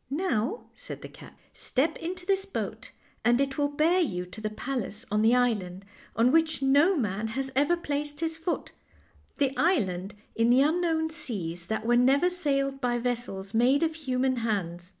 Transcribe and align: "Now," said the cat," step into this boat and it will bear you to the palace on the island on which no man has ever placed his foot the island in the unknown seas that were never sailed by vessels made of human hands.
"Now," 0.28 0.66
said 0.72 1.02
the 1.02 1.08
cat," 1.08 1.36
step 1.52 1.96
into 1.96 2.24
this 2.24 2.44
boat 2.44 2.92
and 3.24 3.40
it 3.40 3.58
will 3.58 3.66
bear 3.66 3.98
you 3.98 4.24
to 4.24 4.40
the 4.40 4.48
palace 4.48 5.04
on 5.10 5.20
the 5.20 5.34
island 5.34 5.84
on 6.14 6.30
which 6.30 6.62
no 6.62 6.94
man 6.94 7.26
has 7.26 7.50
ever 7.56 7.76
placed 7.76 8.20
his 8.20 8.36
foot 8.36 8.70
the 9.38 9.52
island 9.56 10.14
in 10.36 10.48
the 10.48 10.62
unknown 10.62 11.10
seas 11.10 11.66
that 11.66 11.84
were 11.84 11.96
never 11.96 12.30
sailed 12.30 12.80
by 12.80 12.98
vessels 12.98 13.52
made 13.52 13.82
of 13.82 13.96
human 13.96 14.36
hands. 14.36 14.94